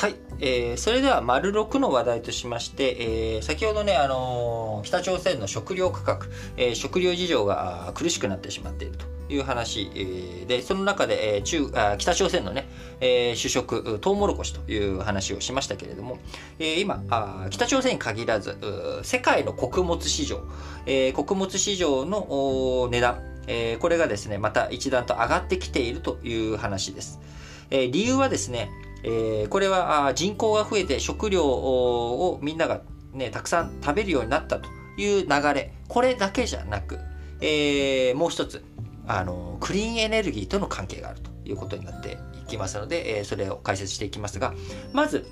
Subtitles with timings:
[0.00, 2.96] はい、えー、それでは丸6の話題としまして、
[3.36, 12.66] えー、先ほどね、あのー、北朝鮮の食料価格、えー、食料事情が苦しくなってしまっているという話、えー、で、その中で、えー、中あ北朝鮮のね、
[13.02, 16.16] えー、主食、トウモロコシという話をしましたけれども、
[16.58, 18.56] えー、今あ、北朝鮮に限らず、
[19.02, 20.40] 世界の穀物市場、
[20.86, 27.20] えー、穀物市場の値段、えー、これがですね、また一段と上がってきているという話です。
[27.70, 28.70] えー、理由はですね、
[29.02, 32.82] えー、これは人口が増えて食料をみんなが
[33.12, 36.98] ね、たくさん食べるようになったという流れ、これだけじゃなく、
[37.40, 38.64] えー、もう一つ、
[39.06, 44.54] あの、クリーンエネルギーとの関係があるということになっていきますので、えー、それを解説していきますが、
[44.92, 45.26] まず、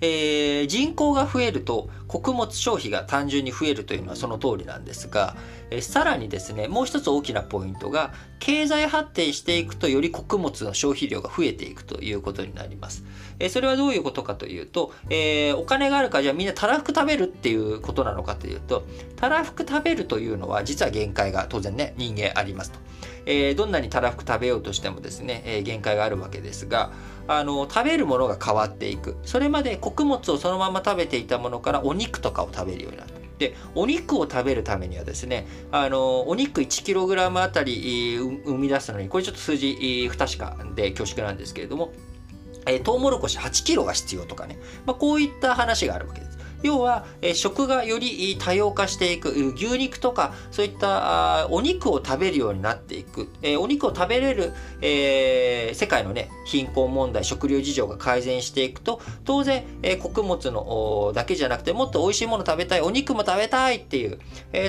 [0.00, 5.36] えー、人口が増えると穀物消費が単純に増えるというのはその通りなんですが、
[5.70, 13.04] え、さらにですね、もう一つ大きなポイントが、経済発展していくとより穀物の消費量が増えていくということになります。
[13.38, 18.82] え、それはどういうことかというと、えー、お金があるからじゃあみんなたらふく食べるっていうことなのかというと、
[19.14, 22.80] たらふく食べるというのは実は限界が当然ね、人間ありますと。
[23.26, 26.90] えー、どんなにたらふく食べようとしてもですね、えー、限界があるわけですが、
[27.28, 29.16] あの、食べるものが変わっていく。
[29.22, 33.20] それまで穀物をそのまま食べていたものからお肉とかを食べるようになった。
[33.38, 41.92] で、お肉を食べるためにはですね、あの、お肉 1kg あたり生み出すのに、これちょっと数字不確かで恐縮なんですけれども、
[42.66, 46.38] えー、トウモロコシ8キロが必要とかね、まあ、こういった話があるわけです。
[46.62, 54.52] 要は、食がより多様化していく、牛肉とか、そういったお肉を食べるようになっていく、お肉を食べれる、
[54.82, 59.64] 世界のね、貧困問題、食料事情が改善していくと、当然、
[60.00, 64.18] 穀物のだけじゃなくて、もっと美味しいもの食べたい、お肉も食べたいっていう、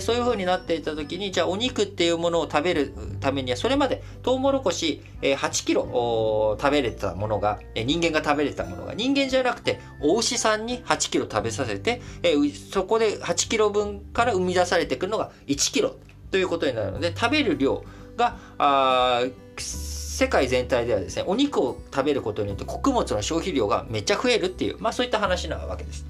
[0.01, 11.99] そういう風になっていた時に、じゃあお肉っていうものを食べるためには、それまでトウモロコシ、え8キロ食べれたものが、人間が食べれたものが、人間じゃなくて、お牛さんに8キロ食べさせて、え
[12.71, 15.95] そこで8キロ分から生み出されてくるのが1キロ
[16.31, 17.83] ということになるので、食べる量
[18.17, 19.23] が、あ
[19.57, 26.05] 世界全体ではですね、お肉を食べることによって穀物の消費量がめっちゃ増えるっていう、まあそういった話なわけです。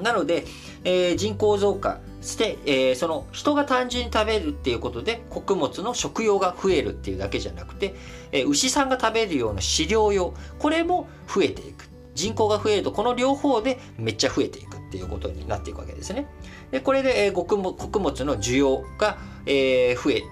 [0.00, 0.44] なので、
[0.84, 7.94] えー、人口増加して、えー、その人が単純に食べるっていうことで穀物の食用が増えるっていうだけじゃなくて、
[8.32, 11.88] えー、牛さんが食べるような飼料用、これも増えていく。
[12.14, 16.26] 人口が増えるとこの両方でめっちゃ増えていくっていうことになっていくわけですね。
[16.70, 19.16] でこれで、えー、穀物の需要が、
[19.46, 20.26] えー、増える。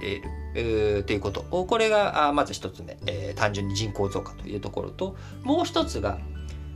[0.53, 1.43] えー、ということ。
[1.43, 6.19] これがまず一つ目、えー、単純に人口増加というところと、もう一つが、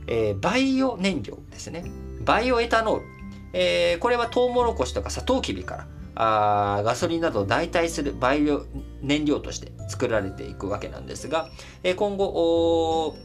[0.07, 1.83] えー、バイオ燃料ですね。
[2.23, 3.05] バイオエタノール。
[3.51, 8.65] えー、これはトウモロコシとかサトウキビからあガソリンなどを代替するバイオ
[9.01, 11.49] 燃料として作られていくわけなんですが、
[11.83, 13.17] えー、今後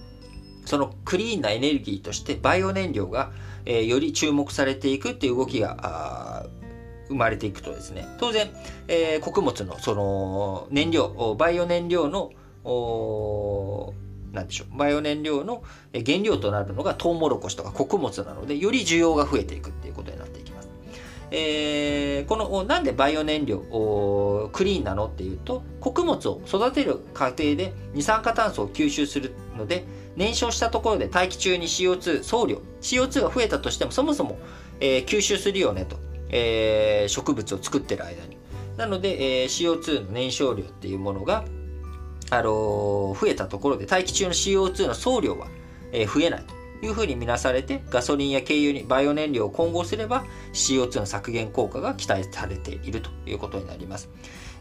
[0.70, 3.32] そのクリーンなエネルギーとしてバイオ燃料が、
[3.66, 6.46] えー、より注目されていくっていう動きが
[7.08, 8.48] 生まれていくとですね当然、
[8.86, 12.30] えー、穀物のその燃料バイオ燃料の
[14.32, 20.59] 何でしょうバイオ燃料の原料となるのがトウモロコシとか穀物なのでより需要が増えていくっていうことになっていきます。
[21.32, 23.60] えー、このなんでバイオ燃料
[24.52, 29.84] クリーンなのっていうと穀物を育てる過程で二酸化炭素を吸収するので
[30.16, 34.38] 燃焼したところで大気中に CO2 総量 CO2 が増えたとしてもそもそも、
[34.80, 35.96] えー、吸収するよねと、
[36.30, 38.36] えー、植物を作ってる間に。
[38.76, 41.44] なので、えー、CO2 の燃焼量っていうものが、
[42.30, 45.48] あのー、増えたところで大気中の CO2 の総量は、
[45.92, 46.59] えー、増えないと。
[46.82, 54.08] いうふうに見なされてガソリンや軽油にバイオ燃料を混合すれば CO2 の削減効果が期待されているということになります。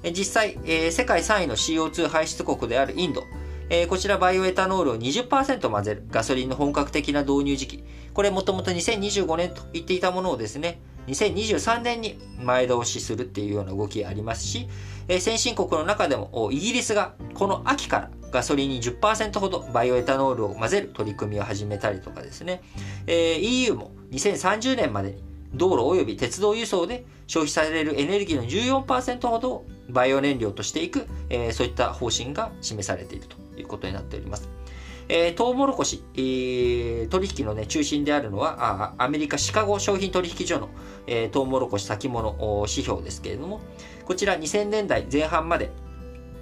[0.03, 3.23] 実際、えー、世界3位の CO2 排出国であるインド。
[3.71, 6.03] えー、こちらバイオエタノールを20%混ぜる。
[6.09, 7.83] ガソリンの本格的な導入時期。
[8.13, 14.67] これもともと2025年と言っていたものをですね、2023年に前倒しするっていうような動きがありますし、
[15.07, 22.61] え、先進国の中でもイギリスがこの秋からガソリンに10%ほどバイオエタノールを混ぜる取り組みを始めたりとかですね、
[23.07, 25.23] えー、EU も2030年までに
[25.53, 34.49] 道路及び鉄道輸送で消費されるエネルギーの14%ほどをバイオ燃料としていく、えー、そういった方針が示されているということになっております。
[35.11, 40.69] えー、トウモロコシ、えー、取引の、ね、中心であるのはあアメリカシカゴ商品取引所の、
[41.07, 42.37] えー、トウモロコシ先物
[42.69, 43.59] 指標ですけれども
[44.05, 45.71] こちら2000年代前半まで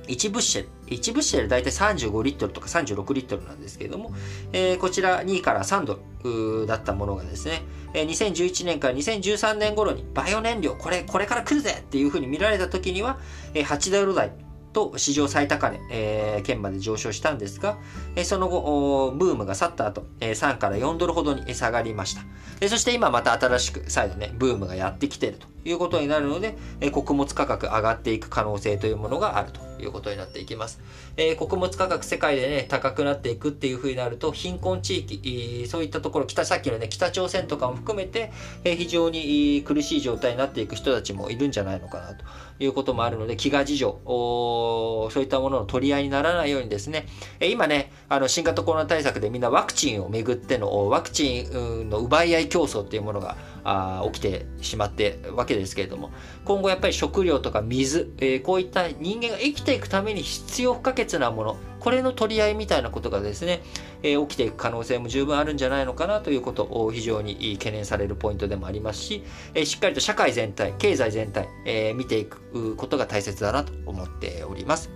[0.07, 4.13] 1ブッシェル、1ブッシェル大体35リットルとか36リットルなんですけれども、
[4.53, 7.63] えー、こちら2から3ドルだったものがですね、
[7.93, 13.19] えー、2011年から2013年頃にバイオ燃料、これ、これから来るぜっていうふうに見られた時には、
[13.53, 14.31] えー、8ドル台
[14.73, 17.77] と史上最高値、えー、県まで上昇したんですが、
[18.15, 22.21] えー、その後、ブームが去った後、えー、3から4ドルほどに下がりました。
[22.59, 30.79] でそして今また新しく再度ね、ブームがやってきているということになるので、え、穀物価格上がっていく可能性というものがあるということになっていきます。
[31.17, 38.31] えー、穀物価格世界でね、高くなっていくっていうふうになると、貧困地域、そういったところ、北、さっきのね、北朝鮮とかも含めて、
[38.63, 42.23] え、非常に苦しい状態になっていく人たちもいるんじゃないのかなと
[42.59, 47.07] いうこともあるので、飢餓事情、そういったものの取り合いにならないようにですね、
[47.39, 53.37] え、今ね、あの、新型コロナ対策でみんなワクチンをめぐっての、ワクチンの奪い合い競争っていうものが
[53.69, 56.11] あ起きてしまってわけですけれども、
[56.45, 63.61] 今後やっぱり食料とか水、えー、こういった人間が生きていくために必要不可欠なもの、これの取り合いみたいなことがですね、
[64.03, 69.23] えー、起きていく可能性も十分あるんじゃないのかなということを非常に懸念されるポイントでもありますし、
[69.53, 74.91] えー、しっかりと社会全体、経済全体、えー、見ていくことが大切だなと思っております。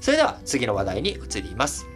[0.00, 1.89] それでは次の話題に移ります。